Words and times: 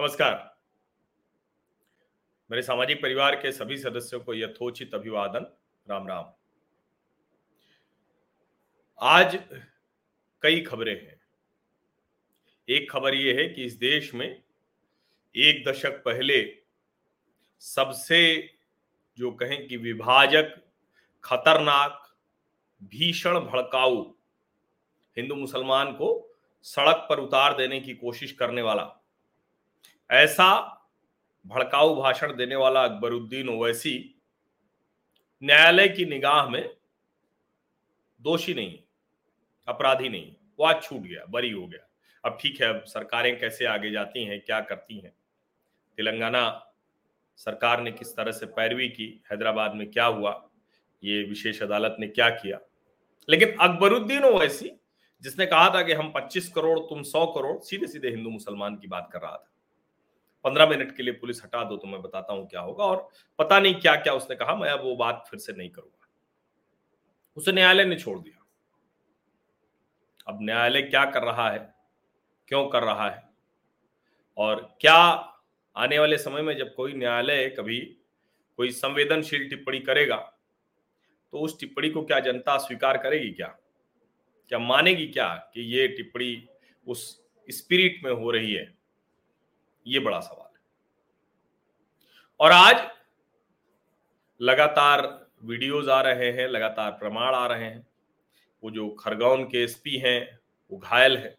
नमस्कार। 0.00 0.60
मेरे 2.50 2.62
सामाजिक 2.62 3.02
परिवार 3.02 3.34
के 3.34 3.52
सभी 3.52 3.78
सदस्यों 3.78 4.20
को 4.20 4.34
यथोचित 4.34 4.94
अभिवादन। 4.94 5.56
राम 5.90 6.08
राम। 6.08 6.32
आज 9.00 9.38
कई 10.42 10.60
खबरें 10.60 11.06
हैं। 11.06 11.20
एक 12.68 12.90
खबर 12.90 13.14
यह 13.14 13.36
है 13.36 13.48
कि 13.48 13.64
इस 13.64 13.74
देश 13.74 14.14
में 14.14 14.42
एक 15.36 15.68
दशक 15.68 16.04
पहले 16.04 16.62
सबसे 17.58 18.50
जो 19.18 19.32
कहें 19.32 19.68
कि 19.68 19.76
विभाजक, 19.76 20.72
खतरनाक, 21.24 22.16
भीषण 22.82 23.40
भड़काऊ 23.40 24.14
हिंदू 25.16 25.34
मुसलमान 25.34 25.92
को 25.92 26.38
सड़क 26.62 27.06
पर 27.10 27.20
उतार 27.20 27.56
देने 27.56 27.80
की 27.80 27.94
कोशिश 27.94 28.32
करने 28.32 28.62
वाला 28.62 28.96
ऐसा 30.10 30.76
भड़काऊ 31.46 31.96
भाषण 31.96 32.36
देने 32.36 32.56
वाला 32.56 32.84
अकबरुद्दीन 32.84 33.48
ओवैसी 33.48 34.20
न्यायालय 35.42 35.88
की 35.88 36.04
निगाह 36.04 36.48
में 36.48 36.76
दोषी 38.20 38.54
नहीं, 38.54 38.78
अपराधी 39.68 40.08
नहीं 40.08 40.36
वो 40.58 40.66
आज 40.66 40.82
छूट 40.82 41.00
गया, 41.00 41.24
बरी 41.24 41.50
हो 41.50 41.66
गया। 41.66 41.88
अब 42.24 42.38
ठीक 42.40 42.60
है, 42.62 42.68
अब 42.68 42.84
सरकारें 42.84 43.40
कैसे 43.40 43.64
आगे 43.64 43.90
जाती 43.90 44.24
हैं, 44.24 44.40
क्या 44.40 44.60
करती 44.60 44.98
हैं? 44.98 45.12
तेलंगाना 45.96 46.72
सरकार 47.36 47.80
ने 47.80 47.92
किस 47.92 48.16
तरह 48.16 48.32
से 48.32 48.46
पैरवी 48.46 48.88
की, 48.88 49.22
हैदराबाद 49.32 49.74
में 49.74 49.90
क्या 49.90 50.04
हुआ, 50.04 50.50
ये 51.04 51.24
विशेष 51.24 51.62
अदालत 51.62 51.96
ने 52.00 52.06
क्या 52.06 52.30
किया? 52.30 52.58
लेकिन 53.28 53.56
अकबरुद्दीन 53.60 54.24
ओवैसी, 54.24 54.72
जिसने 55.22 55.46
कहा 55.46 55.74
था 55.74 55.82
कि 55.82 55.92
हम 55.92 56.12
25 56.12 56.48
करोड़, 56.48 56.78
तुम 56.78 57.02
100 57.02 57.26
करोड़ 57.26 57.58
सीधे 57.60 57.86
सीधे 57.86 58.08
हिंदू 58.08 58.30
मुसलमान 58.30 58.76
की 58.76 58.86
बात 58.86 59.10
कर 59.12 59.20
रहा 59.20 59.36
था। 59.36 59.46
पंद्रह 60.44 60.66
मिनट 60.66 60.96
के 60.96 61.02
लिए 61.02 61.14
पुलिस 61.14 61.42
हटा 61.44 61.62
दो 61.64 61.76
तो 61.76 61.88
मैं 61.88 62.00
बताता 62.02 62.32
हूँ 62.32 62.46
क्या 62.48 62.60
होगा। 62.60 62.84
और 62.84 63.08
पता 63.38 63.58
नहीं 63.60 63.74
क्या 63.74 63.94
क्या 63.96 64.12
उसने 64.14 64.36
कहा, 64.36 64.54
मैं 64.54 64.70
अब 64.70 64.82
वो 64.84 64.94
बात 64.96 65.24
फिर 65.30 65.40
से 65.40 65.52
नहीं 65.52 65.70
करूँगा। 65.70 66.08
उसे 67.36 67.52
न्यायालय 67.52 67.84
ने 67.84 67.96
छोड़ 67.96 68.18
दिया। 68.18 68.44
अब 70.26 70.38
न्यायालय 70.42 70.82
क्या 70.82 71.04
कर 71.06 71.22
रहा 71.22 71.50
है, 71.50 71.58
क्यों 72.48 72.66
कर 72.68 72.82
रहा 72.82 73.08
है? 73.10 73.22
और 74.38 74.68
क्या 74.80 74.96
आने 75.76 75.98
वाले 75.98 76.18
समय 76.18 76.42
में 76.42 76.56
जब 76.56 76.74
कोई 76.74 76.92
न्यायालय 76.92 77.48
कभी 77.50 77.80
कोई 78.58 78.70
संवेदनशील 78.72 79.48
टिप्पणी 79.50 79.78
करेगा 79.80 80.16
तो 81.32 81.38
उस 81.38 81.58
टिप्पणी 81.60 81.90
को 81.90 82.02
क्या 82.04 82.18
जनता 82.20 82.56
स्वीकार 82.58 82.96
करेगी 82.98 83.30
क्या? 83.30 83.46
क्या 84.50 84.58
मानेगी 84.58 85.06
क्या 85.06 85.28
कि 85.54 85.62
ये 85.74 85.86
टिप्पणी 85.88 86.48
उस 86.86 87.04
स्पिरिट 87.48 88.00
में 88.04 88.10
हो 88.12 88.30
रही 88.30 88.52
है? 88.52 88.64
ये 89.86 89.98
बड़ा 89.98 90.20
सवाल 90.20 90.46
है। 90.46 90.60
और 92.40 92.52
आज 92.52 92.88
लगातार 94.40 95.02
वीडियोस 95.42 95.88
आ 95.88 96.00
रहे 96.00 96.30
हैं, 96.32 96.48
लगातार 96.48 96.90
प्रमाण 96.90 97.34
आ 97.34 97.46
रहे 97.46 97.64
हैं। 97.64 97.86
वो 98.62 98.70
जो 98.70 98.88
खरगोन 98.90 99.44
के 99.44 99.62
एसपी 99.64 99.98
हैं, 99.98 100.38
वो 100.70 100.78
घायल 100.78 101.16
है, 101.18 101.36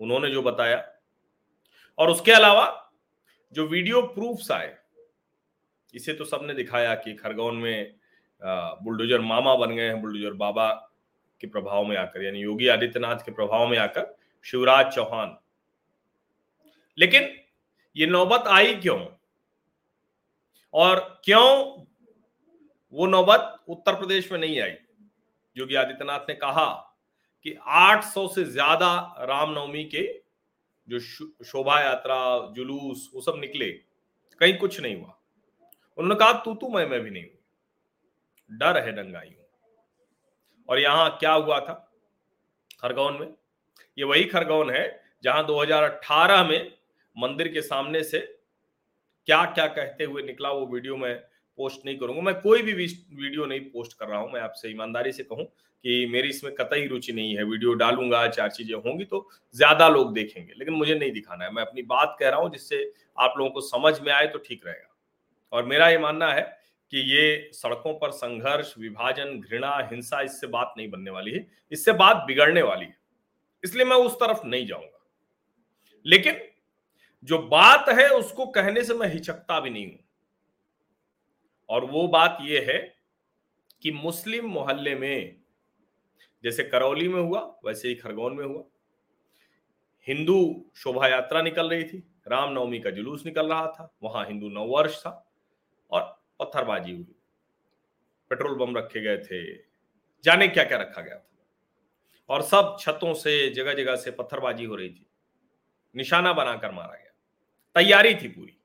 उन्होंने 0.00 0.30
जो 0.30 0.42
बताया। 0.42 0.84
और 1.98 2.10
उसके 2.10 2.32
अलावा 2.32 2.90
जो 3.52 3.66
वीडियो 3.66 4.02
प्रूफ्स 4.02 4.50
आए, 4.50 4.76
इसे 5.94 6.12
तो 6.12 6.24
सबने 6.24 6.54
दिखाया 6.54 6.94
कि 6.94 7.14
खरगोन 7.14 7.56
में 7.56 7.94
बुलडोजर 8.42 9.20
मामा 9.20 9.54
बन 9.54 9.74
गए 9.76 9.86
हैं, 9.86 10.00
बुलडोजर 10.02 10.32
बाबा 10.32 10.70
के 11.40 11.46
प्रभाव 11.46 11.84
में 11.84 11.96
आकर, 11.96 12.22
यानी 12.22 12.40
योगी 12.40 12.68
आदित्यनाथ 12.68 13.16
के 13.16 13.32
प्रभाव 13.32 13.66
में 13.66 13.76
आकर, 13.78 14.14
शिवराज 14.44 14.92
चौहान। 14.94 15.36
लेकिन 16.98 17.28
ये 17.98 18.06
नौबत 18.06 18.44
आई 18.46 18.74
क्यों? 18.74 18.98
और 20.74 20.98
क्यों 21.24 21.84
वो 22.92 23.06
नौबत 23.06 23.64
उत्तर 23.68 23.94
प्रदेश 23.94 24.30
में 24.32 24.38
नहीं 24.38 24.60
आई? 24.60 24.74
योगी 25.56 25.74
आदित्यनाथ 25.74 26.28
ने 26.28 26.34
कहा 26.34 26.66
कि 27.42 27.56
800 27.60 28.26
से 28.28 28.44
ज़्यादा 28.44 28.90
रामनवमी 29.20 29.84
के 29.84 30.06
जो 30.88 30.98
शोभा 30.98 31.80
यात्रा 31.80 32.18
जुलूस, 32.54 33.10
वो 33.14 33.20
सब 33.20 33.34
निकले, 33.36 33.70
कहीं 34.40 34.56
कुछ 34.58 34.80
नहीं 34.80 34.96
हुआ। 34.96 35.18
उन्होंने 35.98 36.14
कहा 36.14 36.32
तू 36.44 36.54
तू 36.54 36.68
मैं 36.68 36.86
मैं 36.86 37.00
भी 37.00 37.10
नहीं 37.10 37.24
हूँ 37.24 38.58
डर 38.58 38.82
है 38.84 38.92
दंगाई 38.92 39.36
और 40.68 40.78
यहाँ 40.78 41.16
क्या 41.20 41.32
हुआ 41.32 41.60
था? 41.60 41.74
खरगोन 42.80 43.20
में। 43.20 43.34
ये 43.98 44.04
वही 44.04 44.24
खरगोन 44.24 44.70
है 44.70 44.84
जहाँ 45.24 45.46
2018 45.46 46.44
में 46.44 46.77
मंदिर 47.18 47.48
के 47.48 47.62
सामने 47.62 48.02
से 48.04 48.18
क्या 49.28 49.44
क्या 49.46 49.66
कहते 49.68 50.04
हुए 50.04 50.22
निकला 50.22 50.50
वो 50.50 50.66
वीडियो 50.66 50.96
में 50.96 51.14
पोस्ट 51.58 51.86
नहीं 51.86 51.96
करूँगा। 51.98 52.22
मैं 52.22 52.34
कोई 52.40 52.62
भी 52.62 52.72
वीडियो 52.72 53.46
नहीं 53.46 53.60
पोस्ट 53.62 53.92
कर 53.92 54.08
रहा 54.08 54.18
हूँ, 54.18 54.30
मैं 54.32 54.40
आपसे 54.40 54.70
ईमानदारी 54.70 55.12
से 55.12 55.22
कहूँ 55.24 55.44
कि 55.44 56.06
मेरी 56.06 56.28
इसमें 56.28 56.52
कतई 56.54 56.86
रुचि 56.86 57.12
नहीं 57.12 57.36
है। 57.36 57.44
वीडियो 57.44 57.72
डालूँगा, 57.74 58.26
चार 58.28 58.50
चीज़ें 58.50 58.74
होंगी 58.76 59.04
तो 59.04 59.28
ज़्यादा 59.54 59.88
लोग 59.88 60.12
देखेंगे, 60.14 60.52
लेकिन 60.56 60.74
मुझे 60.74 60.94
नहीं 60.94 61.12
दिखाना 61.12 61.44
है। 61.44 61.52
मैं 61.52 61.62
अपनी 61.62 61.82
बात 61.84 62.16
कह 62.20 62.28
रहा 62.28 62.40
हूँ 62.40 62.50
जिससे 62.52 62.92
आप 63.18 63.34
लोगों 63.38 63.50
को 63.50 63.60
समझ 63.62 64.00
में 64.00 64.12
आए 64.12 64.26
तो 64.26 64.38
ठीक 64.38 64.66
रहेगा। 64.66 64.94
और 65.52 65.64
मेरा 65.64 65.88
ये 65.88 65.98
मानना 65.98 66.32
है 66.32 66.42
कि 66.92 66.98
ये 67.12 67.50
सड़कों 67.54 67.92
पर 67.94 68.10
संघर्ष, 68.12 68.74
विभाजन, 68.78 69.38
घृणा, 69.40 69.76
हिंसा, 69.90 70.20
इससे 70.20 70.46
बात 70.48 70.74
नहीं 70.76 70.90
बनने 70.90 71.10
वाली 71.10 71.32
है। 71.32 71.46
इससे 71.72 71.92
बात 71.94 72.24
बिगड़ने 72.26 72.62
वाली 72.62 72.84
है। 72.84 72.96
इसलिए 73.64 73.84
मैं 73.84 73.96
उस 73.98 74.14
तरफ़ 74.14 74.46
नहीं 74.46 74.66
जाऊँगा। 74.66 74.98
लेकिन 76.06 76.40
जो 77.24 77.38
बात 77.38 77.88
है 77.88 78.08
उसको 78.10 78.46
कहने 78.46 78.84
से 78.84 78.94
मैं 78.94 79.08
हिचकता 79.08 79.60
भी 79.60 79.70
नहीं 79.70 79.86
हूँ। 79.86 79.98
और 81.68 81.84
वो 81.84 82.08
बात 82.08 82.38
यह 82.40 82.66
है 82.68 82.96
कि 83.82 83.90
मुस्लिम 83.90 84.46
मोहल्ले 84.46 84.94
में, 84.94 85.40
जैसे 86.44 86.64
करौली 86.64 87.08
में 87.08 87.20
हुआ, 87.20 87.58
वैसे 87.64 87.88
ही 87.88 87.94
खरगोन 87.94 88.32
में 88.32 88.44
हुआ। 88.44 88.64
हिंदू 90.08 90.70
शोभा 90.76 91.08
यात्रा 91.08 91.42
निकल 91.42 91.70
रही 91.70 91.84
थी, 91.84 91.98
रामनवमी 92.28 92.80
का 92.80 92.90
जुलूस 92.90 93.26
निकल 93.26 93.48
रहा 93.48 93.66
था, 93.66 93.96
वहाँ 94.02 94.26
हिंदू 94.26 94.48
नववर्ष 94.48 95.00
था 95.00 95.32
और 95.90 96.02
पत्थरबाजी 96.40 96.92
हुई। 96.92 97.14
पेट्रोल 98.30 98.54
बम 98.54 98.76
रखे 98.76 99.00
गए 99.00 99.18
थे, 99.18 99.56
जाने 100.24 100.48
क्या 100.48 100.64
क्या 100.64 100.78
रखा 100.78 101.02
गया 101.02 101.16
था। 101.16 101.28
और 102.30 102.42
सब 102.42 102.76
छतों 102.80 103.14
से 103.14 103.50
जगह 103.50 103.74
जगह 103.74 103.96
से 103.96 104.10
पत्थरबाजी 104.10 104.64
हो 104.64 104.74
रही 104.74 104.88
थी। 104.88 105.06
निशाना 105.96 106.32
बनाकर 106.32 106.72
मारा 106.72 106.94
गया। 106.94 107.07
तैयारी 107.78 108.14
थी 108.14 108.28
पूरी। 108.28 108.56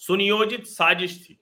सुनियोजित 0.00 0.64
साजिश 0.66 1.18
थी। 1.20 1.38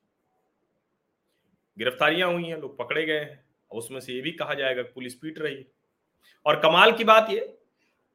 गिरफ्तारियाँ 1.77 2.33
हुई 2.33 2.45
हैं, 2.45 2.57
लोग 2.57 2.77
पकड़े 2.79 3.05
गए 3.07 3.21
हैं। 3.21 3.45
उसमें 3.71 3.99
से 4.01 4.13
ये 4.13 4.21
भी 4.21 4.31
कहा 4.33 4.55
जाएगा 4.55 4.83
पुलिस 4.85 5.15
पीट 5.15 5.39
रही 5.39 5.65
और 6.47 6.61
कमाल 6.61 6.93
की 6.93 7.05
बात 7.05 7.31
ये 7.31 7.41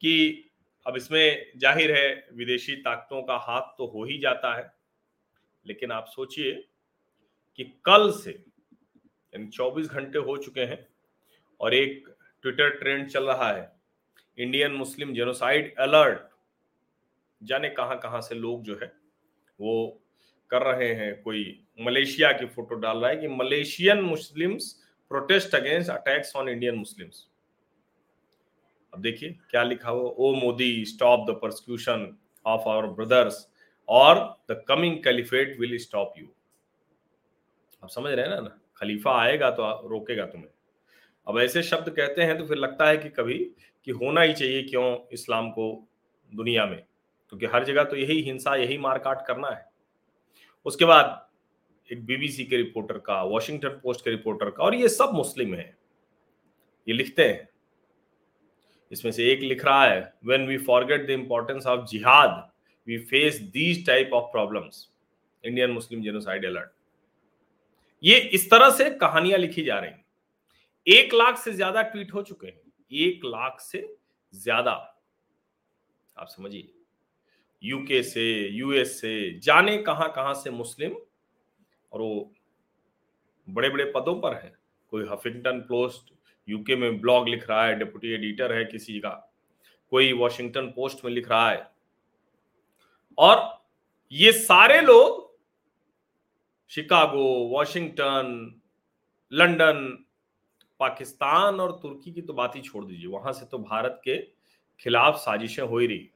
कि 0.02 0.44
अब 0.86 0.96
इसमें 0.96 1.52
ज़ाहिर 1.56 1.92
है 1.96 2.28
विदेशी 2.32 2.76
ताकतों 2.76 3.22
का 3.22 3.36
हाथ 3.38 3.76
तो 3.78 3.86
हो 3.86 4.04
ही 4.04 4.18
जाता 4.18 4.54
है। 4.56 4.72
लेकिन 5.66 5.92
आप 5.92 6.06
सोचिए 6.06 6.52
कि 7.58 7.64
कल 7.84 8.10
से, 8.12 8.30
यानी 8.30 9.46
24 9.48 9.88
घंटे 9.88 10.18
हो 10.20 10.36
चुके 10.36 10.60
हैं 10.60 10.86
और 11.60 11.74
एक 11.74 12.08
ट्विटर 12.44 12.70
ट्रेंड 12.70 13.08
चल 13.08 13.24
रहा 13.24 13.50
है। 13.52 13.70
इंडियन 14.38 14.72
मुस्लिम 14.72 15.14
जेनोसाइड 15.14 15.74
अलर्ट 15.78 16.26
जाने 17.42 17.68
कहाँ 17.70 17.98
कहाँ 17.98 18.20
से 18.20 18.34
लोग 18.34 18.62
जो 18.62 18.78
है 18.82 18.92
वो 19.58 20.00
कर 20.50 20.62
रहे 20.62 20.92
हैं। 20.94 21.22
कोई 21.22 21.42
मलेशिया 21.80 22.32
की 22.32 22.46
फ़ोटो 22.46 22.74
डाल 22.74 22.98
रहा 22.98 23.10
है 23.10 23.16
कि 23.16 23.28
Malaysian 23.28 24.00
Muslims 24.02 24.72
protest 25.10 25.54
against 25.54 25.90
attacks 25.90 26.34
on 26.36 26.48
Indian 26.48 26.74
Muslims. 26.74 27.26
अब 28.92 29.00
देखिए 29.00 29.36
क्या 29.50 29.62
लिखा 29.62 29.90
हुआ, 29.90 30.10
O 30.10 30.34
Modi 30.34 30.84
stop 30.84 31.26
the 31.30 31.34
prosecution 31.34 32.16
of 32.46 32.68
our 32.68 32.86
brothers 32.86 33.46
और 33.88 34.18
the 34.50 34.64
coming 34.68 35.02
caliphate 35.04 35.56
will 35.60 35.76
stop 35.78 36.14
you 36.18 36.26
आप 37.82 37.88
समझ 37.90 38.12
रहे 38.12 38.24
हैं 38.26 38.34
ना 38.34 38.40
ना? 38.40 38.58
खलीफा 38.76 39.20
आएगा 39.20 39.50
तो 39.50 39.88
रोकेगा 39.88 40.26
तुम्हें। 40.26 40.50
अब 41.26 41.38
ऐसे 41.38 41.62
शब्द 41.62 41.88
कहते 41.90 42.22
हैं 42.22 42.38
तो 42.38 42.46
फिर 42.46 42.56
लगता 42.56 42.88
है 42.88 42.96
कि 42.96 43.08
कभी 43.08 43.38
कि 43.84 43.90
होना 43.90 44.20
ही 44.20 44.32
चाहिए 44.32 44.62
क्यों 44.62 44.96
इस्लाम 45.12 45.50
को 45.50 45.88
दुनिया 46.32 46.66
में? 46.66 46.82
क्योंकि 47.28 47.46
हर 47.46 47.64
जगह 47.64 47.84
तो 47.84 47.96
यही 47.96 48.20
हिंसा, 48.22 48.54
यही 48.56 48.78
मारकाट 48.78 49.26
करना 49.26 49.48
है। 49.48 49.66
उसके 50.66 50.84
बाद 50.84 51.26
एक 51.90 52.04
बीबीसी 52.06 52.44
के 52.44 52.56
रिपोर्टर 52.56 52.98
का, 52.98 53.22
वॉशिंगटन 53.24 53.80
पोस्ट 53.82 54.04
के 54.04 54.10
रिपोर्टर 54.10 54.50
का, 54.50 54.62
और 54.64 54.74
ये 54.74 54.88
सब 54.88 55.10
मुस्लिम 55.14 55.54
है। 55.54 55.76
ये 56.86 56.94
लिखते 56.94 57.28
हैं। 57.28 57.48
इसमें 58.92 59.10
से 59.12 59.30
एक 59.32 59.40
लिख 59.40 59.64
रहा 59.64 59.84
है 59.84 60.00
when 60.24 60.46
we 60.46 60.56
forget 60.58 61.06
the 61.06 61.10
importance 61.10 61.66
of 61.66 61.84
जिहाद 61.86 62.50
we 62.86 62.98
face 63.06 63.40
these 63.52 63.86
type 63.86 64.12
of 64.14 64.30
problems 64.32 64.88
Indian 65.44 65.70
Muslim 65.70 66.02
genocide 66.02 66.46
alert 66.46 66.70
ये 68.02 68.16
इस 68.34 68.50
तरह 68.50 68.70
से 68.70 68.88
कहानियाँ 68.96 69.38
लिखी 69.38 69.62
जा 69.64 69.78
रही 69.78 70.98
एक 70.98 71.14
लाख 71.14 71.38
से 71.38 71.52
ज़्यादा 71.52 71.82
ट्वीट 71.84 72.12
हो 72.14 72.22
चुके 72.22 72.46
हैं। 72.46 72.60
एक 72.90 73.24
लाख 73.24 73.60
से 73.60 73.80
ज़्यादा। 74.32 74.72
आप 76.16 76.28
समझिए। 76.28 76.68
यूके 77.62 78.02
से 78.02 78.24
यूएस 78.48 79.00
से, 79.00 79.38
जाने 79.38 79.76
कहाँ 79.78 80.12
कहाँ 80.12 80.34
से 80.34 80.50
मुस्लिम, 80.50 80.96
और 81.92 82.00
वो 82.00 82.32
बड़े 83.48 83.68
बड़े 83.70 83.84
पदों 83.94 84.14
पर 84.14 84.34
है। 84.34 84.52
कोई 84.92 85.06
हफिंगटन 85.10 85.60
पोस्ट 85.60 86.12
यूके 86.48 86.76
में 86.76 87.00
ब्लॉग 87.00 87.28
लिख 87.28 87.48
रहा 87.50 87.64
है 87.64 87.78
डिप्टी 87.78 88.12
एडिटर 88.14 88.52
है 88.52 88.64
किसी 88.64 88.98
का, 89.00 89.10
कोई 89.92 90.12
वॉशिंगटन 90.12 90.66
पोस्ट 90.66 91.04
में 91.04 91.12
लिख 91.12 91.28
रहा 91.30 91.50
है। 91.50 91.70
और 93.18 93.66
ये 94.12 94.32
सारे 94.32 94.80
लोग 94.80 95.26
शिकागो 96.72 97.24
वॉशिंगटन 97.48 98.60
लंदन 99.32 100.06
पाकिस्तान 100.80 101.60
और 101.60 101.72
तुर्की 101.72 102.12
की 102.12 102.22
तो 102.22 102.32
बात 102.32 102.56
ही 102.56 102.60
छोड़ 102.60 102.84
दीजिए। 102.84 103.06
वहाँ 103.06 103.32
से 103.32 103.46
तो 103.46 103.58
भारत 103.58 104.00
के 104.04 104.16
खिलाफ 104.80 105.16
साजिशें 105.16 105.62
हो 105.62 105.78
ही 105.78 105.86
रही। 105.86 106.08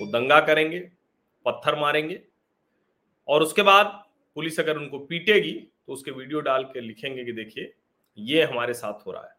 वो 0.00 0.06
दंगा 0.06 0.40
करेंगे, 0.40 0.80
पत्थर 1.46 1.74
मारेंगे 1.74 2.22
और 3.28 3.42
उसके 3.42 3.62
बाद 3.62 3.86
पुलिस 4.34 4.60
अगर 4.60 4.76
उनको 4.76 4.98
पीटेगी 4.98 5.52
तो 5.86 5.92
उसके 5.92 6.10
वीडियो 6.10 6.40
डाल 6.40 6.64
के 6.64 6.80
लिखेंगे 6.80 7.24
कि 7.24 7.32
देखिए, 7.32 7.74
ये 8.18 8.42
हमारे 8.42 8.74
साथ 8.74 9.06
हो 9.06 9.12
रहा 9.12 9.22
है। 9.22 9.36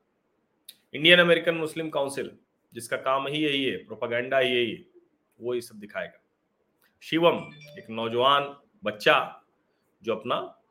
इंडियन 0.93 1.19
अमेरिकन 1.19 1.55
मुस्लिम 1.55 1.89
काउंसिल, 1.89 2.37
जिसका 2.73 2.97
काम 2.97 3.27
ही 3.27 3.43
यही 3.43 3.63
है, 3.65 3.77
प्रोपागेंडा 3.77 4.39
ही 4.39 4.55
यही 4.55 4.71
है, 4.71 4.85
वो 5.39 5.55
ये 5.55 5.61
सब 5.61 5.79
दिखाएगा। 5.79 6.23
शिवम, 7.01 7.53
एक 7.77 7.89
नौजवान 7.89 8.55
बच्चा 8.83 9.43
जो 10.03 10.15
अपना 10.15 10.61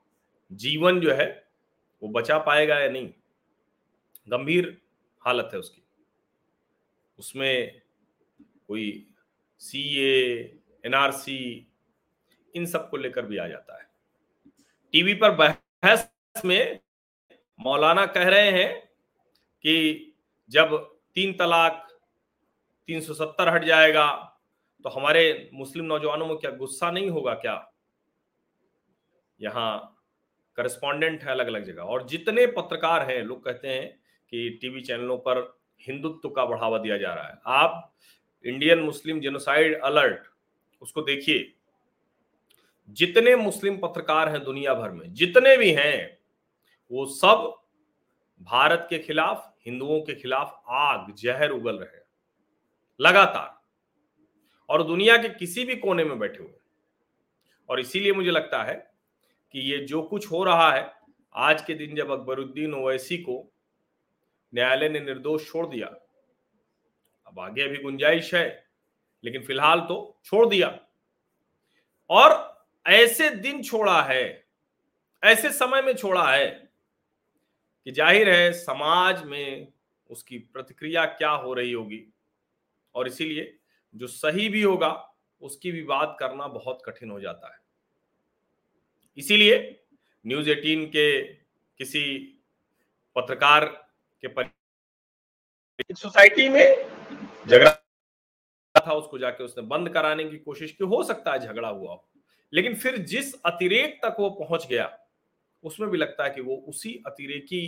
जीवन 0.53 1.01
जो 1.01 1.13
है, 1.13 1.49
वो 2.03 2.09
बचा 2.09 2.39
पाएगा 2.39 2.79
या 2.79 2.89
नहीं? 2.91 3.09
गंभीर 4.29 4.83
हालत 5.21 5.51
है 5.53 5.59
उसकी। 5.59 5.83
उसमें 7.19 7.81
कोई 8.69 9.10
सीए 9.61 10.39
एनआरसी 10.85 11.67
इन 12.55 12.67
सबको 12.67 12.97
लेकर 12.97 13.27
भी 13.27 13.37
आ 13.37 13.47
जाता 13.49 13.79
है। 13.79 13.89
टीवी 14.95 15.15
पर 15.15 15.31
बहस 15.31 16.11
में 16.45 16.81
मौलाना 17.59 18.07
कह 18.07 18.29
रहे 18.29 18.51
हैं 18.51 18.81
कि 19.65 20.15
जब 20.51 20.77
तीन 21.15 21.33
तलाक 21.33 21.87
370 22.89 23.49
हट 23.49 23.65
जाएगा 23.65 24.07
तो 24.85 24.89
हमारे 24.89 25.51
मुस्लिम 25.55 25.85
नौजवानों 25.85 26.27
में 26.27 26.37
क्या 26.37 26.51
गुस्सा 26.51 26.91
नहीं 26.91 27.11
होगा 27.11 27.35
क्या? 27.35 27.73
यहाँ 29.41 29.97
करस्पॉन्डेंट 30.57 31.23
है 31.23 31.31
अलग 31.31 31.47
अलग 31.47 31.65
जगह। 31.65 31.83
और 31.83 32.07
जितने 32.09 32.47
पत्रकार 32.47 33.11
हैं, 33.11 33.23
लोग 33.23 33.45
कहते 33.45 33.69
हैं 33.69 33.89
कि 34.33 34.59
टीवी 34.61 34.81
चैनलों 34.81 35.17
पर 35.19 35.39
हिंदुत्व 35.81 36.29
का 36.29 36.45
बढ़ावा 36.45 36.79
दिया 36.79 36.97
जा 36.99 37.15
रहा 37.15 37.29
है। 37.29 37.39
आप 37.47 37.93
इंडियन 38.45 38.79
मुस्लिम 38.79 39.21
जेनोसाइड 39.21 39.81
अलर्ट 39.81 40.29
उसको 40.83 41.03
देखिए। 41.03 41.53
जितने 42.89 43.37
मुस्लिम 43.37 43.77
पत्रकार 43.77 44.29
हैं 44.29 44.43
दुनिया 44.45 44.75
भर 44.75 44.91
में, 44.91 45.13
जितने 45.15 45.57
भी 45.57 45.71
हैं, 45.71 46.19
वो 46.91 47.07
सब 47.07 47.57
भारत 48.43 48.87
के 48.91 48.99
खिलाफ, 48.99 49.55
हिंदुओं 49.67 50.01
के 50.01 50.15
खिलाफ 50.15 50.63
आग, 50.69 51.15
जहर 51.15 51.51
उगल 51.51 51.79
रहे 51.79 51.97
हैं, 51.97 52.05
लगातार। 53.01 53.59
और 54.69 54.83
दुनिया 54.83 55.17
के 55.17 55.29
किसी 55.29 55.65
भी 55.65 55.77
कोने 55.77 56.05
में 56.05 56.19
बैठे 56.19 56.43
हुए 56.43 56.59
और 57.69 57.81
इसीलिए 57.81 58.13
मुझे 58.13 58.31
लगता 58.31 58.63
है 58.63 58.75
कि 59.53 59.61
ये 59.73 59.79
जो 59.79 60.03
कुछ 60.03 60.31
हो 60.31 60.45
रहा 60.45 60.71
है, 60.73 60.93
आज 61.35 61.63
के 61.63 61.75
दिन 61.75 61.95
जब 61.97 62.11
अकबरुद्दीन 62.11 62.75
ओवैसी 62.75 63.19
को 63.19 63.53
न्यायालय 64.55 64.89
ने 64.89 65.01
निर्दोष 65.01 65.51
छोड़ 65.51 65.67
दिया 65.67 65.87
अब 67.31 67.39
आगे 67.39 67.63
अभी 67.63 67.77
गुंजाइश 67.77 68.35
है, 68.35 68.67
लेकिन 69.25 69.43
फ़िलहाल 69.43 69.81
तो 69.81 70.21
छोड़ 70.25 70.49
दिया। 70.49 70.69
और 72.11 72.33
ऐसे 72.87 73.29
दिन 73.31 73.63
छोड़ा 73.63 74.03
है, 74.03 74.47
ऐसे 75.23 75.53
समय 75.53 75.83
में 75.83 75.95
छोड़ा 75.95 76.31
है 76.33 76.49
कि 77.87 77.91
ज़ाहिर 77.91 78.31
है 78.31 78.53
समाज 78.53 79.23
में 79.25 79.73
उसकी 80.11 80.39
प्रतिक्रिया 80.39 81.05
क्या 81.05 81.31
हो 81.31 81.55
रही 81.55 81.73
होगी। 81.73 82.05
और 82.95 83.09
इसीलिए 83.09 83.57
जो 83.95 84.07
सही 84.07 84.49
भी 84.49 84.63
होगा, 84.63 85.17
उसकी 85.43 85.73
भी 85.73 85.83
बात 85.83 86.17
करना 86.21 86.47
बहुत 86.47 86.83
कठिन 86.87 87.11
हो 87.11 87.21
जाता 87.21 87.55
है। 87.55 87.59
इसीलिए 89.19 89.59
न्यूज़ 90.27 90.51
18 90.51 90.85
के 90.87 91.23
किसी 91.81 92.03
पत्रकार 93.17 93.65
के 94.23 95.95
सोसाइटी 95.95 96.49
में 96.49 96.90
झगड़ा 97.49 97.71
था 98.77 98.93
उसको 98.93 99.19
जाके 99.19 99.45
उसने 99.45 99.63
बंद 99.65 99.89
कराने 99.89 100.25
की 100.25 100.39
कोशिश 100.39 100.73
की, 100.73 100.85
हो 100.85 101.03
सकता 101.03 101.33
है 101.33 101.39
झगड़ा 101.39 101.69
हुआ 101.69 101.93
हो। 101.93 102.05
लेकिन 102.53 102.75
फिर 102.75 102.97
जिस 102.99 103.35
अतिरेक 103.43 104.01
तक 104.05 104.17
वो 104.21 104.31
पहुँच 104.31 104.67
गया, 104.67 104.91
उसमें 105.65 105.89
भी 105.91 105.99
लगता 105.99 106.25
है 106.25 106.31
कि 106.31 106.41
वो 106.41 106.57
उसी 106.69 106.93
अतिरेकी 107.07 107.67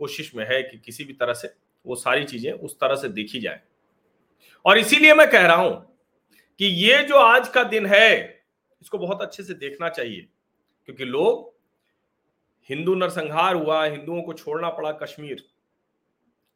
कोशिश 0.00 0.34
में 0.34 0.44
है 0.46 0.62
कि 0.62 0.78
किसी 0.78 1.04
भी 1.04 1.12
तरह 1.12 1.32
से 1.32 1.48
वो 1.86 1.94
सारी 1.94 2.24
चीज़ें 2.24 2.52
उस 2.52 2.78
तरह 2.80 2.96
से 2.96 3.08
देखी 3.08 3.40
जाए। 3.40 3.60
और 4.64 4.78
इसीलिए 4.78 5.14
मैं 5.14 5.30
कह 5.30 5.46
रहा 5.46 5.56
हूँ 5.56 5.74
कि 6.60 6.66
ये 6.66 7.02
जो 7.02 7.16
आज 7.16 7.48
का 7.48 7.62
दिन 7.64 7.86
है, 7.86 8.44
इसको 8.82 8.98
बहुत 8.98 9.22
अच्छे 9.22 9.42
से 9.42 9.54
देखना 9.54 9.88
चाहिए, 9.88 10.28
क्योंकि 10.84 11.04
लोग, 11.04 11.52
हिंदू 12.70 12.94
नरसंहार 12.94 13.54
हुआ, 13.54 13.84
हिंदुओं 13.84 14.22
को 14.22 14.32
छोड़ना 14.32 14.70
पड़ा 14.70 14.92
कश्मीर, 14.92 15.44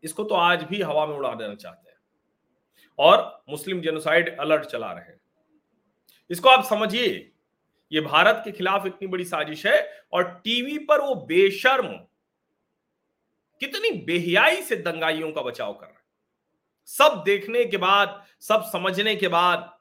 इसको 0.04 0.24
तो 0.24 0.34
आज 0.34 0.62
भी 0.62 0.80
हवा 0.82 1.06
में 1.06 1.14
उड़ा 1.16 1.34
देना 1.34 1.54
चाहते 1.54 1.87
हैं। 1.87 1.87
और 2.98 3.44
मुस्लिम 3.48 3.80
जेनोसाइड 3.80 4.36
अलर्ट 4.38 4.64
चला 4.64 4.92
रहे 4.92 5.04
हैं। 5.04 5.20
इसको 6.30 6.48
आप 6.48 6.64
समझिए, 6.64 7.32
ये 7.92 8.00
भारत 8.00 8.42
के 8.44 8.52
खिलाफ 8.52 8.86
इतनी 8.86 9.08
बड़ी 9.08 9.24
साजिश 9.24 9.66
है 9.66 10.02
और 10.12 10.40
टीवी 10.44 10.78
पर 10.78 11.00
वो 11.00 11.14
बेशर्म, 11.14 11.88
कितनी 13.60 13.90
बेहियाई 14.04 14.62
से 14.62 14.76
दंगाइयों 14.76 15.32
का 15.32 15.42
बचाव 15.42 15.72
कर 15.72 15.86
रहे 15.86 15.94
हैं। 15.94 16.04
सब 16.88 17.22
देखने 17.26 17.64
के 17.64 17.76
बाद, 17.76 18.24
सब 18.40 18.62
समझने 18.62 19.16
के 19.16 19.28
बाद, 19.28 19.78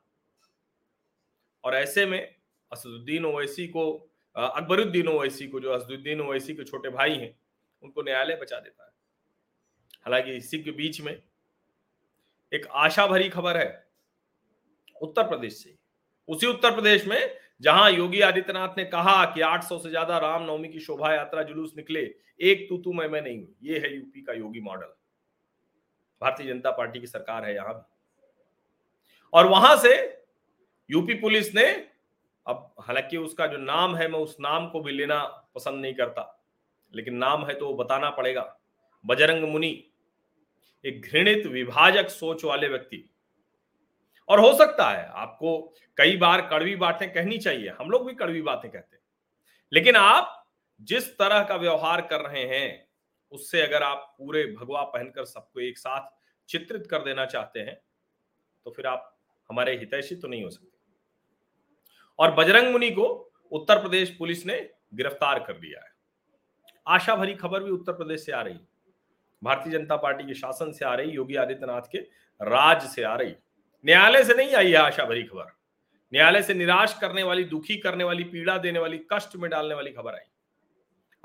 और 1.63 1.75
ऐसे 1.75 2.05
में 2.05 2.35
असदुद्दीन 2.71 3.25
ओवैसी 3.25 3.67
को 3.67 3.91
अकबरुद्दीन 4.35 5.07
ओवैसी 5.07 5.47
को, 5.47 5.59
जो 5.59 5.71
असदुद्दीन 5.71 6.21
ओवैसी 6.21 6.53
के 6.53 6.63
छोटे 6.63 6.89
भाई 6.89 7.15
हैं, 7.15 7.39
उनको 7.83 8.01
न्यायालय 8.01 8.35
बचा 8.35 8.59
देता 8.59 8.85
है। 8.85 8.91
हालाँकि 10.05 10.31
इसी 10.31 10.59
के 10.63 10.71
बीच 10.71 11.01
में 11.01 11.21
एक 12.51 12.67
आशा 12.75 13.05
भरी 13.07 13.29
खबर 13.29 13.57
है 13.57 13.87
उत्तर 14.95 15.27
प्रदेश 15.27 15.53
से। 15.53 15.75
उसी 16.29 16.47
उत्तर 16.47 16.73
प्रदेश 16.75 17.05
में 17.07 17.19
जहाँ 17.61 17.91
योगी 17.91 18.21
आदित्यनाथ 18.21 18.77
ने 18.77 18.85
कहा 18.85 19.23
कि 19.25 19.41
800 19.43 19.77
से 19.79 19.89
ज़्यादा 19.89 20.17
रामनवमी 20.17 20.67
की 20.67 20.79
शोभा 20.79 21.13
यात्रा 21.13 21.43
जुलूस 21.43 21.73
निकले, 21.77 22.01
एक 22.39 22.65
तू 22.69 22.77
तू 22.77 22.93
मैं 22.93 23.07
मैं 23.07 23.21
नहीं 23.21 23.37
हूँ। 23.37 23.55
ये 23.63 23.79
है 23.79 23.95
यूपी 23.95 24.21
का 24.21 24.33
योगी 24.33 24.61
मॉडल। 24.61 24.93
भारतीय 26.21 26.47
जनता 26.47 26.71
पार्टी 26.71 26.99
की 26.99 27.07
सरकार 27.07 27.45
है 27.45 27.53
यहाँ 27.55 27.73
और 29.33 29.47
वहाँ 29.47 29.75
से 29.77 29.93
यूपी 30.89 31.13
पुलिस 31.15 31.53
ने, 31.55 31.65
अब 32.45 32.73
हालाँकि 32.79 33.17
उसका 33.17 33.47
जो 33.47 33.57
नाम 33.57 33.95
है, 33.95 34.07
मैं 34.07 34.19
उस 34.19 34.35
नाम 34.39 34.67
को 34.69 34.81
भी 34.81 34.91
लेना 34.91 35.23
पसंद 35.55 35.81
नहीं 35.81 35.93
करता, 35.93 36.33
लेकिन 36.93 37.15
नाम 37.17 37.45
है 37.45 37.53
तो 37.53 37.73
बताना 37.75 38.09
पड़ेगा। 38.09 38.53
बजरंग 39.05 39.43
मुनि 39.43 39.71
एक 40.85 41.01
घृणित, 41.01 41.45
विभाजक 41.45 42.09
सोच 42.09 42.43
वाले 42.43 42.67
व्यक्ति। 42.67 43.03
और 44.29 44.39
हो 44.39 44.53
सकता 44.53 44.89
है 44.89 45.05
आपको 45.05 45.73
कई 45.97 46.17
बार 46.17 46.41
कड़वी 46.41 46.75
बातें 46.75 47.13
कहनी 47.13 47.37
चाहिए। 47.37 47.69
हम 47.69 47.89
लोग 47.89 48.07
भी 48.07 48.13
कड़वी 48.13 48.41
बातें 48.41 48.69
कहते 48.71 48.95
हैं। 48.95 49.03
लेकिन 49.73 49.95
आप 49.95 50.33
जिस 50.81 51.17
तरह 51.17 51.43
का 51.43 51.55
व्यवहार 51.55 52.01
कर 52.01 52.21
रहे 52.21 52.43
हैं, 52.45 52.87
उससे 53.31 53.61
अगर 53.61 53.83
आप 53.83 54.15
पूरे 54.17 54.45
भगवा 54.45 54.83
पहनकर 54.83 55.25
सबको 55.25 55.59
एक 55.59 55.77
साथ 55.77 56.09
चित्रित 56.49 56.87
कर 56.87 57.03
देना 57.03 57.25
चाहते 57.25 57.59
हैं 57.59 57.81
तो 58.65 58.71
फिर 58.71 58.85
आप 58.85 59.17
हमारे 59.49 59.77
हितैषी 59.77 60.15
तो 60.15 60.27
नहीं 60.27 60.43
हो 60.43 60.49
सकते। 60.49 60.77
और 62.19 62.33
बजरंग 62.33 62.71
मुनि 62.71 62.89
को 62.91 63.05
उत्तर 63.51 63.81
प्रदेश 63.81 64.15
पुलिस 64.17 64.45
ने 64.45 64.69
गिरफ़्तार 64.93 65.39
कर 65.39 65.59
लिया 65.59 65.83
है। 65.83 65.91
आशा 66.87 67.15
भरी 67.15 67.35
खबर 67.35 67.63
भी 67.63 67.71
उत्तर 67.71 67.93
प्रदेश 67.93 68.25
से 68.25 68.31
आ 68.31 68.41
रही 68.41 68.53
है। 68.53 68.76
भारतीय 69.43 69.73
जनता 69.73 69.95
पार्टी 69.95 70.23
के 70.23 70.33
शासन 70.33 70.71
से 70.71 70.85
आ 70.85 70.93
रही, 70.95 71.11
योगी 71.11 71.35
आदित्यनाथ 71.35 71.81
के 71.91 71.97
राज 72.41 72.87
से 72.87 73.03
आ 73.03 73.15
रही। 73.15 73.35
न्यायालय 73.85 74.23
से 74.23 74.33
नहीं 74.33 74.55
आई 74.55 74.71
है 74.71 74.77
आशा 74.77 75.05
भरी 75.05 75.23
खबर। 75.23 75.51
न्यायालय 76.13 76.41
से 76.41 76.53
निराश 76.53 76.97
करने 77.01 77.23
वाली, 77.23 77.43
दुखी 77.43 77.77
करने 77.77 78.03
वाली, 78.03 78.23
पीड़ा 78.23 78.57
देने 78.57 78.79
वाली, 78.79 78.99
कष्ट 79.13 79.35
में 79.35 79.49
डालने 79.49 79.75
वाली 79.75 79.91
खबर 79.91 80.13
आई। 80.13 80.29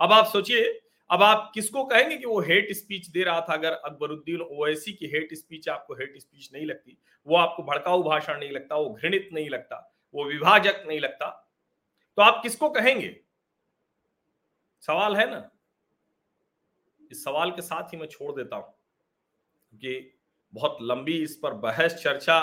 अब 0.00 0.12
आप 0.12 0.26
सोचिए, 0.26 0.80
अब 1.10 1.22
आप 1.22 1.50
किसको 1.54 1.84
कहेंगे 1.84 2.16
कि 2.16 2.26
वो 2.26 2.40
हेट 2.40 2.72
स्पीच 2.72 3.06
दे 3.06 3.22
रहा 3.22 3.40
था? 3.40 3.52
अगर 3.54 3.72
अकबरुद्दीन 3.72 4.40
ओवैसी 4.40 4.92
की 4.92 5.06
हेट 5.06 5.34
स्पीच 5.34 5.68
आपको 5.68 5.94
हेट 5.94 6.18
स्पीच 6.18 6.50
नहीं 6.52 6.66
लगती, 6.66 6.96
वो 7.26 7.36
आपको 7.36 7.62
भड़काऊ 7.62 8.02
भाषण 8.02 8.38
नहीं 8.38 8.50
लगता, 8.50 8.76
वो 8.76 8.90
घृणित 8.90 9.28
नहीं 9.32 9.50
लगता, 9.50 9.88
वो 10.14 10.24
विभाजक 10.24 10.82
नहीं 10.86 11.00
लगता 11.00 11.38
तो 12.18 12.22
आप 12.22 12.42
किसको 12.42 12.68
कहेंगे? 12.70 13.16
सवाल 14.82 15.16
है 15.16 15.30
ना? 15.30 15.50
इस 17.12 17.24
सवाल 17.24 17.50
के 17.50 17.62
साथ 17.62 17.92
ही 17.92 17.98
मैं 17.98 18.06
छोड़ 18.08 18.32
देता 18.32 18.56
हूँ 18.56 18.74
कि 19.72 20.12
बहुत 20.52 20.78
लंबी 20.82 21.16
इस 21.22 21.36
पर 21.36 21.54
बहस, 21.56 21.94
चर्चा 21.94 22.40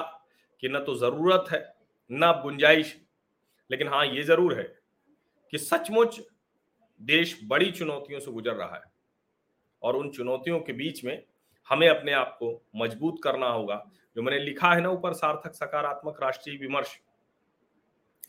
की 0.64 0.70
न 0.70 0.80
तो 0.80 0.96
ज़रूरत 0.98 1.46
है, 1.52 1.62
न 2.10 2.32
गुंजाइश। 2.44 2.96
लेकिन 3.70 3.88
हाँ 3.88 4.06
ये 4.06 4.24
ज़रूर 4.24 4.58
है 4.58 4.64
कि 5.54 5.58
सचमुच 5.58 6.20
देश 7.02 7.40
बड़ी 7.44 7.72
चुनौतियों 7.72 8.20
से 8.20 8.32
गुजर 8.32 8.54
रहा 8.54 8.76
है 8.76 8.92
और 9.82 9.96
उन 9.96 10.10
चुनौतियों 10.12 10.60
के 10.60 10.74
बीच 10.74 11.04
में 11.06 11.22
हमें 11.70 11.88
अपने 11.90 12.12
आप 12.14 12.36
को 12.40 12.50
मज़बूत 12.76 13.20
करना 13.24 13.48
होगा। 13.48 13.84
जो 14.16 14.22
मैंने 14.22 14.40
लिखा 14.40 14.74
है 14.74 14.82
ना 14.82 14.90
ऊपर, 14.90 15.14
सार्थक, 15.14 15.54
सकारात्मक, 15.54 16.24
राष्ट्रीय 16.24 16.58
विमर्श, 16.58 17.00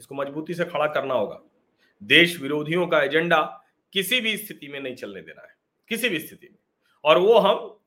इसको 0.01 0.15
मजबूती 0.15 0.55
से 0.55 0.65
खड़ा 0.65 0.87
करना 0.87 1.15
होगा। 1.15 1.41
देश 2.03 2.39
विरोधियों 2.41 2.87
का 2.87 3.03
एजेंडा 3.03 3.41
किसी 3.93 4.21
भी 4.21 4.37
स्थिति 4.37 4.69
में 4.69 4.81
नहीं 4.81 4.95
चलने 4.95 5.21
देना 5.23 5.43
है। 5.43 5.55
किसी 5.91 6.09
भी 6.09 6.19
स्थिति 6.19 6.49
में। 6.51 6.59
और 7.05 7.19
वो 7.19 7.39
हम 7.39 7.79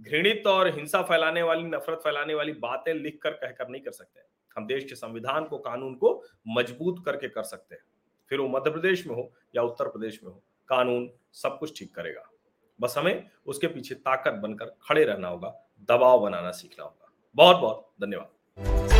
घृणित 0.00 0.46
और 0.46 0.68
हिंसा 0.68 1.02
फैलाने 1.02 1.42
वाली, 1.42 1.62
नफरत 1.62 1.98
फैलाने 1.98 2.34
वाली 2.34 2.52
बातें 2.52 2.94
लिख 2.94 3.18
कर 3.22 3.30
कहकर 3.30 3.68
नहीं 3.68 3.82
कर 3.82 3.90
सकते। 3.90 4.20
हम 4.56 4.66
देश 4.66 4.84
के 4.84 4.94
संविधान 4.94 5.44
को, 5.44 5.58
कानून 5.58 5.94
को 5.94 6.24
मज़बूत 6.48 7.02
करके 7.06 7.28
कर 7.28 7.42
सकते 7.42 7.74
हैं। 7.74 7.82
फिर 8.28 8.40
वो 8.40 8.48
मध्य 8.48 8.70
प्रदेश 8.70 9.06
में 9.06 9.14
हो 9.14 9.32
या 9.56 9.62
उत्तर 9.62 9.88
प्रदेश 9.88 10.20
में 10.24 10.32
हो, 10.32 10.42
कानून 10.68 11.10
सब 11.32 11.58
कुछ 11.58 11.78
ठीक 11.78 11.94
करेगा। 11.94 12.28
बस 12.80 12.94
हमें 12.98 13.30
उसके 13.46 13.66
पीछे 13.66 13.94
ताकत 13.94 14.32
बनकर 14.32 14.66
खड़े 14.66 15.04
रहना 15.04 15.28
होगा, 15.28 15.70
दबाव 15.80 16.20
बनाना 16.20 16.50
सीखना 16.50 16.84
होगा। 16.84 17.12
बहुत 17.36 17.56
बहुत 17.56 17.92
धन्यवाद। 18.02 18.91